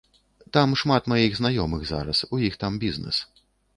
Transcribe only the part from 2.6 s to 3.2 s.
там бізнэс.